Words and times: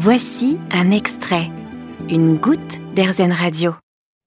Voici 0.00 0.58
un 0.70 0.92
extrait, 0.92 1.50
une 2.08 2.36
goutte 2.36 2.78
d'Airzen 2.94 3.32
Radio. 3.32 3.74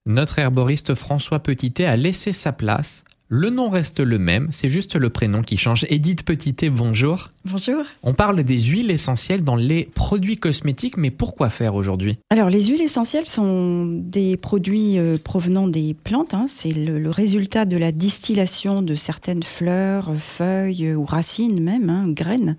Notre 0.05 0.39
herboriste 0.39 0.95
François 0.95 1.39
Petitet 1.39 1.85
a 1.85 1.95
laissé 1.95 2.33
sa 2.33 2.51
place. 2.51 3.05
Le 3.29 3.49
nom 3.49 3.69
reste 3.69 4.01
le 4.01 4.19
même, 4.19 4.49
c'est 4.51 4.67
juste 4.67 4.97
le 4.97 5.09
prénom 5.09 5.43
qui 5.43 5.55
change. 5.55 5.85
Edith 5.87 6.25
Petitet, 6.25 6.69
bonjour. 6.69 7.29
Bonjour. 7.45 7.85
On 8.03 8.13
parle 8.13 8.43
des 8.43 8.59
huiles 8.59 8.91
essentielles 8.91 9.45
dans 9.45 9.55
les 9.55 9.85
produits 9.85 10.35
cosmétiques, 10.35 10.97
mais 10.97 11.09
pourquoi 11.09 11.49
faire 11.49 11.75
aujourd'hui? 11.75 12.17
Alors, 12.29 12.49
les 12.49 12.65
huiles 12.65 12.81
essentielles 12.81 13.25
sont 13.25 13.85
des 13.85 14.35
produits 14.35 14.99
euh, 14.99 15.17
provenant 15.23 15.69
des 15.69 15.93
plantes. 15.93 16.33
hein. 16.33 16.47
C'est 16.49 16.73
le, 16.73 16.99
le 16.99 17.09
résultat 17.09 17.63
de 17.63 17.77
la 17.77 17.93
distillation 17.93 18.81
de 18.81 18.95
certaines 18.95 19.43
fleurs, 19.43 20.13
feuilles 20.19 20.93
ou 20.93 21.05
racines 21.05 21.63
même, 21.63 21.89
hein, 21.89 22.09
graines 22.09 22.57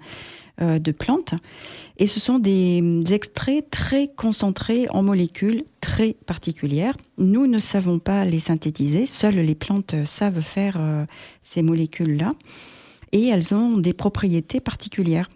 euh, 0.61 0.79
de 0.79 0.93
plantes. 0.93 1.33
Et 1.97 2.07
ce 2.07 2.21
sont 2.21 2.39
des 2.39 2.81
hum, 2.83 3.03
extraits 3.11 3.71
très 3.71 4.09
concentrés 4.09 4.87
en 4.91 5.03
molécules 5.03 5.65
très 5.81 6.15
particulières. 6.27 6.95
Nous 7.17 7.47
ne 7.47 7.59
savons 7.59 7.99
pas 7.99 8.27
les 8.27 8.39
synthétiser, 8.39 9.07
seules 9.07 9.37
les 9.37 9.55
plantes 9.55 9.95
savent 10.05 10.43
faire 10.43 10.77
euh, 10.79 11.07
ces 11.41 11.63
molécules-là. 11.63 12.33
Et 13.13 13.29
elles 13.29 13.55
ont 13.55 13.79
des 13.79 13.95
propriétés 13.95 14.61
particulières. 14.61 15.31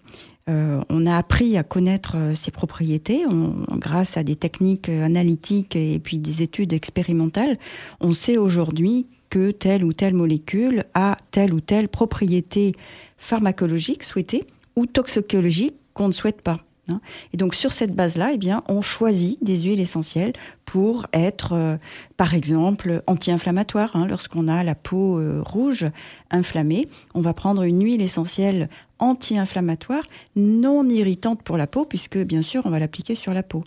Euh, 0.51 0.83
on 0.91 1.07
a 1.07 1.17
appris 1.17 1.57
à 1.57 1.63
connaître 1.63 2.17
ces 2.35 2.51
propriétés 2.51 3.25
grâce 3.71 4.19
à 4.19 4.23
des 4.23 4.37
techniques 4.37 4.91
analytiques 4.91 5.77
et 5.77 5.99
puis 5.99 6.19
des 6.19 6.43
études 6.43 6.75
expérimentales. 6.75 7.59
On 8.01 8.13
sait 8.13 8.37
aujourd'hui 8.37 9.07
que 9.31 9.51
telle 9.51 9.83
ou 9.83 9.95
telle 9.95 10.15
molécule 10.15 10.85
a 10.93 11.17
telle 11.31 11.55
ou 11.55 11.61
telle 11.61 11.89
propriété 11.89 12.75
pharmacologique 13.17 14.03
souhaitée 14.03 14.45
ou 14.77 14.87
toxicologique 14.87 15.75
qu'on 15.95 16.09
ne 16.09 16.13
souhaite 16.13 16.43
pas. 16.43 16.59
hein. 16.89 17.01
Et 17.33 17.37
donc 17.37 17.55
sur 17.55 17.73
cette 17.73 17.95
base-là, 17.95 18.31
eh 18.35 18.39
bien, 18.39 18.63
on 18.69 18.83
choisit 18.83 19.43
des 19.43 19.63
huiles 19.63 19.81
essentielles 19.81 20.33
pour 20.67 21.07
être, 21.13 21.53
euh, 21.55 21.77
par 22.17 22.35
exemple, 22.35 23.03
anti-inflammatoire. 23.07 23.97
hein. 23.97 24.07
Lorsqu'on 24.07 24.49
a 24.49 24.63
la 24.63 24.75
peau 24.75 25.19
euh, 25.19 25.43
rouge 25.45 25.87
inflammée, 26.31 26.89
on 27.15 27.21
va 27.23 27.33
prendre 27.35 27.63
une 27.63 27.83
huile 27.83 28.03
essentielle 28.03 28.69
anti-inflammatoire, 28.99 30.05
non 30.37 30.89
irritante 30.89 31.43
pour 31.43 31.57
la 31.57 31.67
peau, 31.67 31.85
puisque 31.85 32.19
bien 32.19 32.43
sûr, 32.43 32.63
on 32.65 32.71
va 32.71 32.79
l'appliquer 32.79 33.15
sur 33.15 33.33
la 33.35 33.43
peau. 33.43 33.65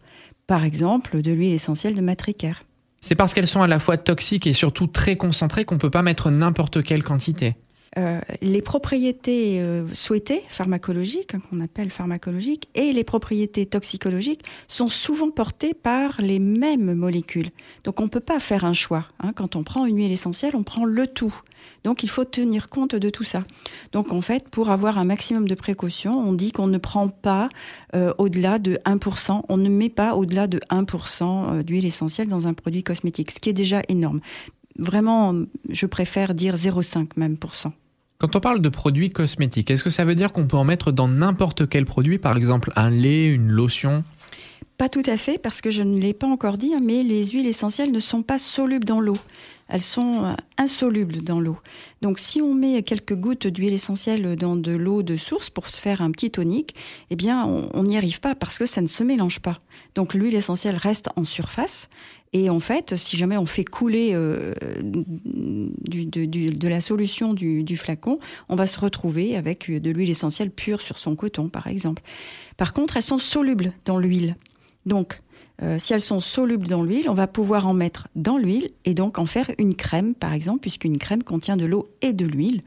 Par 0.47 0.63
exemple, 0.63 1.21
de 1.21 1.31
l'huile 1.31 1.53
essentielle 1.53 1.95
de 1.95 2.02
matricaire. 2.02 2.63
C'est 3.02 3.15
parce 3.15 3.33
qu'elles 3.33 3.47
sont 3.47 3.61
à 3.61 3.67
la 3.67 3.80
fois 3.80 3.97
toxiques 3.97 4.45
et 4.47 4.53
surtout 4.53 4.87
très 4.87 5.15
concentrées 5.15 5.63
qu'on 5.65 5.77
peut 5.77 5.89
pas 5.89 6.02
mettre 6.02 6.31
n'importe 6.31 6.83
quelle 6.83 7.03
quantité. 7.03 7.55
Euh, 8.00 8.22
les 8.42 8.61
propriétés 8.61 9.59
euh, 9.59 9.86
souhaitées, 9.94 10.42
pharmacologiques, 10.47 11.33
hein, 11.36 11.42
qu'on 11.50 11.59
appelle 11.59 11.92
pharmacologiques, 11.92 12.69
et 12.73 12.94
les 12.94 13.03
propriétés 13.03 13.66
toxicologiques 13.66 14.44
sont 14.69 14.88
souvent 14.88 15.31
portées 15.31 15.73
par 15.73 16.22
les 16.22 16.39
mêmes 16.39 16.94
molécules. 16.94 17.50
Donc 17.83 18.00
on 18.00 18.03
ne 18.03 18.09
peut 18.09 18.22
pas 18.22 18.39
faire 18.39 18.64
un 18.64 18.73
choix. 18.73 19.05
hein. 19.20 19.33
Quand 19.36 19.58
on 19.58 19.64
prend 19.64 19.86
une 19.86 19.97
huile 19.97 20.14
essentielle, 20.14 20.55
on 20.55 20.64
prend 20.64 20.86
le 20.86 21.08
tout. 21.08 21.36
Donc 21.83 22.03
il 22.03 22.09
faut 22.09 22.23
tenir 22.23 22.70
compte 22.70 22.95
de 22.95 23.09
tout 23.09 23.25
ça. 23.25 23.44
Donc 23.92 24.14
en 24.14 24.22
fait, 24.22 24.47
pour 24.47 24.70
avoir 24.70 24.97
un 24.97 25.03
maximum 25.03 25.47
de 25.47 25.55
précaution, 25.55 26.17
on 26.17 26.31
dit 26.31 26.53
qu'on 26.53 26.67
ne 26.67 26.77
prend 26.77 27.09
pas 27.09 27.50
euh, 27.95 28.14
au-delà 28.17 28.59
de 28.59 28.80
1%, 28.86 29.44
on 29.50 29.58
ne 29.58 29.70
met 29.70 29.89
pas 29.89 30.16
au-delà 30.16 30.47
de 30.47 30.59
1% 30.70 31.23
euh, 31.59 31.64
d'huile 31.64 31.86
essentielle 31.86 32.30
dans 32.30 32.47
un 32.47 32.53
produit 32.53 32.83
cosmétique, 32.83 33.31
ce 33.31 33.42
qui 33.42 33.50
est 33.50 33.53
déjà 33.53 33.81
énorme. 33.89 34.22
Vraiment, 34.77 35.36
je 35.67 35.86
préfère 35.86 36.33
dire 36.33 36.55
0,5 36.55 37.09
même 37.17 37.38
pour 37.38 37.53
cent. 37.53 37.73
Quand 38.21 38.35
on 38.35 38.41
parle 38.41 38.59
de 38.59 38.67
produits 38.67 39.11
cosmétiques, 39.11 39.71
est-ce 39.71 39.81
que 39.81 39.89
ça 39.89 40.03
veut 40.03 40.13
dire 40.13 40.33
qu'on 40.33 40.45
peut 40.45 40.57
en 40.57 40.65
mettre 40.65 40.91
dans 40.91 41.07
n'importe 41.07 41.69
quel 41.69 41.85
produit, 41.85 42.17
par 42.17 42.35
exemple 42.35 42.69
un 42.75 42.89
lait, 42.89 43.27
une 43.27 43.47
lotion? 43.47 44.03
Pas 44.80 44.88
tout 44.88 45.03
à 45.08 45.17
fait, 45.17 45.38
parce 45.38 45.59
que 45.59 45.72
je 45.72 45.83
ne 45.83 45.99
l'ai 45.99 46.13
pas 46.13 46.25
encore 46.25 46.55
dit, 46.55 46.73
hein, 46.73 46.80
mais 46.81 47.03
les 47.03 47.31
huiles 47.31 47.47
essentielles 47.47 47.91
ne 47.91 47.99
sont 47.99 48.23
pas 48.23 48.38
solubles 48.38 48.86
dans 48.86 49.02
l'eau. 49.02 49.17
Elles 49.67 49.81
sont 49.81 50.23
euh, 50.23 50.33
insolubles 50.58 51.21
dans 51.21 51.41
l'eau. 51.41 51.58
Donc 52.02 52.17
si 52.17 52.42
on 52.42 52.53
met 52.53 52.81
quelques 52.81 53.14
gouttes 53.14 53.45
d'huile 53.45 53.73
essentielle 53.73 54.37
dans 54.37 54.55
de 54.55 54.71
l'eau 54.71 55.03
de 55.03 55.17
source 55.17 55.49
pour 55.49 55.70
se 55.70 55.77
faire 55.77 56.02
un 56.02 56.11
petit 56.11 56.31
tonique, 56.31 56.76
eh 57.09 57.17
bien 57.17 57.45
on 57.45 57.83
n'y 57.83 57.98
arrive 57.98 58.21
pas 58.21 58.36
parce 58.36 58.58
que 58.58 58.65
ça 58.65 58.81
ne 58.81 58.87
se 58.87 59.03
mélange 59.03 59.42
pas. 59.42 59.59
Donc 59.95 60.14
l'huile 60.14 60.36
essentielle 60.36 60.77
reste 60.77 61.09
en 61.17 61.26
surface 61.26 61.89
et 62.32 62.49
en 62.49 62.61
fait, 62.61 62.95
si 62.95 63.17
jamais 63.17 63.36
on 63.36 63.45
fait 63.45 63.65
couler 63.65 64.11
euh, 64.14 64.53
de, 64.82 66.67
la 66.70 66.80
solution 66.80 67.33
du, 67.33 67.65
du 67.65 67.76
flacon, 67.76 68.20
on 68.48 68.55
va 68.55 68.65
se 68.65 68.80
retrouver 68.80 69.36
avec 69.36 69.70
de 69.70 69.92
l'huile 69.92 70.09
essentielle 70.09 70.52
pure 70.52 70.80
sur 70.80 70.99
son 70.99 71.17
coton, 71.17 71.49
par 71.49 71.67
exemple. 71.67 72.02
Par 72.55 72.71
contre, 72.71 72.95
elles 72.95 73.03
sont 73.03 73.20
solubles 73.20 73.73
dans 73.83 73.98
l'huile. 73.98 74.37
Donc, 74.85 75.19
euh, 75.61 75.77
si 75.77 75.93
elles 75.93 76.01
sont 76.01 76.19
solubles 76.19 76.67
dans 76.67 76.83
l'huile, 76.83 77.09
on 77.09 77.13
va 77.13 77.27
pouvoir 77.27 77.67
en 77.67 77.73
mettre 77.73 78.07
dans 78.15 78.37
l'huile 78.37 78.71
et 78.85 78.93
donc 78.93 79.19
en 79.19 79.25
faire 79.25 79.51
une 79.57 79.75
crème, 79.75 80.15
par 80.15 80.33
exemple, 80.33 80.61
puisqu'une 80.61 80.97
crème 80.97 81.23
contient 81.23 81.57
de 81.57 81.65
l'eau 81.65 81.87
et 82.01 82.13
de 82.13 82.25
l'huile. 82.25 82.61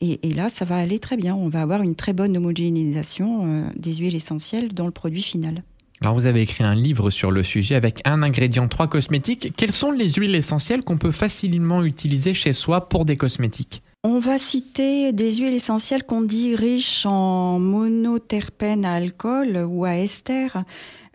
Et, 0.00 0.28
et 0.28 0.34
là, 0.34 0.48
ça 0.48 0.64
va 0.64 0.76
aller 0.76 0.98
très 0.98 1.16
bien. 1.16 1.34
On 1.34 1.48
va 1.48 1.62
avoir 1.62 1.82
une 1.82 1.94
très 1.94 2.12
bonne 2.12 2.36
homogénéisation 2.36 3.46
euh, 3.46 3.64
des 3.76 3.94
huiles 3.94 4.16
essentielles 4.16 4.72
dans 4.72 4.86
le 4.86 4.92
produit 4.92 5.22
final. 5.22 5.62
Alors 6.00 6.16
vous 6.16 6.26
avez 6.26 6.42
écrit 6.42 6.64
un 6.64 6.74
livre 6.74 7.10
sur 7.10 7.30
le 7.30 7.44
sujet 7.44 7.76
avec 7.76 8.00
un 8.04 8.24
ingrédient, 8.24 8.66
trois 8.66 8.88
cosmétiques. 8.88 9.52
Quelles 9.56 9.72
sont 9.72 9.92
les 9.92 10.10
huiles 10.10 10.34
essentielles 10.34 10.82
qu'on 10.82 10.98
peut 10.98 11.12
facilement 11.12 11.84
utiliser 11.84 12.34
chez 12.34 12.52
soi 12.52 12.88
pour 12.88 13.04
des 13.04 13.16
cosmétiques? 13.16 13.82
On 14.02 14.18
va 14.18 14.36
citer 14.36 15.12
des 15.12 15.36
huiles 15.36 15.54
essentielles 15.54 16.02
qu'on 16.02 16.22
dit 16.22 16.56
riches 16.56 17.06
en 17.06 17.60
monoterpènes 17.60 18.84
à 18.84 18.94
alcool 18.94 19.64
ou 19.64 19.84
à 19.84 19.96
ester. 19.96 20.48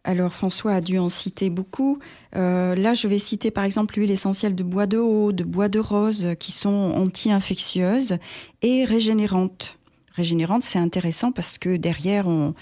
Alors 0.07 0.33
François 0.33 0.71
a 0.71 0.79
dû 0.79 0.97
en 0.99 1.09
citer 1.09 1.49
beaucoup. 1.49 1.99
Euh, 2.37 2.75
là, 2.75 2.93
je 2.93 3.09
vais 3.09 3.19
citer 3.19 3.51
par 3.51 3.65
exemple 3.65 3.99
l'huile 3.99 4.09
essentielle 4.09 4.55
de 4.55 4.63
bois 4.63 4.87
de 4.87 4.97
haut, 4.97 5.33
de 5.33 5.43
bois 5.43 5.67
de 5.67 5.79
rose, 5.79 6.29
qui 6.39 6.53
sont 6.53 6.93
anti-infectieuses 6.95 8.17
et 8.61 8.85
régénérantes. 8.85 9.77
Régénérantes, 10.13 10.63
c'est 10.63 10.79
intéressant 10.79 11.33
parce 11.33 11.57
que 11.57 11.75
derrière, 11.75 12.25
on, 12.25 12.53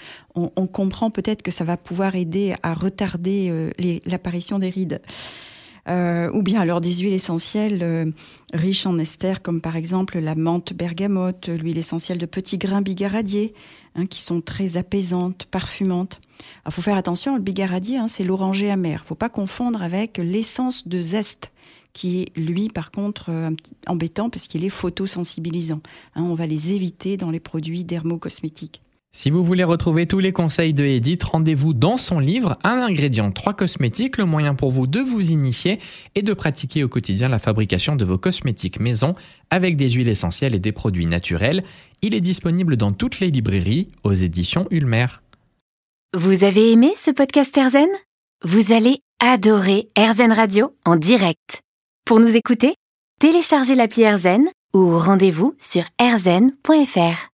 comprend 0.66 1.10
peut-être 1.12 1.42
que 1.42 1.52
ça 1.52 1.62
va 1.62 1.76
pouvoir 1.76 2.16
aider 2.16 2.56
à 2.64 2.74
retarder 2.74 3.46
euh, 3.48 3.70
l'apparition 4.06 4.58
des 4.58 4.68
rides. 4.68 5.00
Euh, 5.88 6.30
ou 6.32 6.42
bien 6.42 6.60
alors 6.60 6.80
des 6.80 6.92
huiles 6.94 7.12
essentielles 7.12 7.80
euh, 7.82 8.10
riches 8.52 8.86
en 8.86 8.98
ester, 8.98 9.34
comme 9.40 9.60
par 9.60 9.76
exemple 9.76 10.18
la 10.18 10.34
menthe 10.34 10.72
bergamote, 10.72 11.48
l'huile 11.48 11.78
essentielle 11.78 12.18
de 12.18 12.26
petits 12.26 12.58
grains 12.58 12.82
bigaradier, 12.82 13.54
hein, 13.94 14.06
qui 14.06 14.20
sont 14.20 14.40
très 14.40 14.76
apaisantes, 14.76 15.46
parfumantes. 15.46 16.20
Il 16.66 16.72
faut 16.72 16.82
faire 16.82 16.96
attention, 16.96 17.36
le 17.36 17.42
bigaradier, 17.42 17.98
hein, 17.98 18.08
c'est 18.08 18.24
l'oranger 18.24 18.70
amer. 18.70 19.04
faut 19.06 19.14
pas 19.14 19.28
confondre 19.28 19.80
avec 19.80 20.18
l'essence 20.18 20.88
de 20.88 21.00
zeste, 21.00 21.52
qui 21.92 22.22
est, 22.22 22.36
lui, 22.36 22.68
par 22.68 22.90
contre, 22.90 23.30
euh, 23.30 23.50
embêtant 23.86 24.28
parce 24.28 24.48
qu'il 24.48 24.64
est 24.64 24.70
photosensibilisant. 24.70 25.80
Hein, 26.14 26.24
on 26.24 26.34
va 26.34 26.46
les 26.46 26.74
éviter 26.74 27.16
dans 27.16 27.30
les 27.30 27.40
produits 27.40 27.84
dermocosmétiques. 27.84 28.82
Si 29.16 29.30
vous 29.30 29.42
voulez 29.42 29.64
retrouver 29.64 30.04
tous 30.04 30.18
les 30.18 30.34
conseils 30.34 30.74
de 30.74 30.84
Edith, 30.84 31.24
rendez-vous 31.24 31.72
dans 31.72 31.96
son 31.96 32.18
livre 32.18 32.58
Un 32.62 32.82
ingrédient, 32.82 33.32
trois 33.32 33.54
cosmétiques, 33.54 34.18
le 34.18 34.26
moyen 34.26 34.54
pour 34.54 34.72
vous 34.72 34.86
de 34.86 35.00
vous 35.00 35.30
initier 35.30 35.80
et 36.14 36.20
de 36.20 36.34
pratiquer 36.34 36.84
au 36.84 36.88
quotidien 36.90 37.30
la 37.30 37.38
fabrication 37.38 37.96
de 37.96 38.04
vos 38.04 38.18
cosmétiques 38.18 38.78
maison 38.78 39.14
avec 39.48 39.78
des 39.78 39.88
huiles 39.88 40.10
essentielles 40.10 40.54
et 40.54 40.58
des 40.58 40.70
produits 40.70 41.06
naturels. 41.06 41.64
Il 42.02 42.14
est 42.14 42.20
disponible 42.20 42.76
dans 42.76 42.92
toutes 42.92 43.20
les 43.20 43.30
librairies 43.30 43.88
aux 44.04 44.12
éditions 44.12 44.66
Ulmer. 44.70 45.06
Vous 46.14 46.44
avez 46.44 46.72
aimé 46.72 46.92
ce 46.94 47.10
podcast 47.10 47.56
Airzen? 47.56 47.88
Vous 48.44 48.74
allez 48.74 48.98
adorer 49.18 49.88
Airzen 49.96 50.30
Radio 50.30 50.74
en 50.84 50.96
direct. 50.96 51.62
Pour 52.04 52.20
nous 52.20 52.36
écouter, 52.36 52.74
téléchargez 53.18 53.76
l'appli 53.76 54.02
Airzen 54.02 54.44
ou 54.74 54.98
rendez-vous 54.98 55.54
sur 55.58 55.84
airzen.fr. 55.98 57.24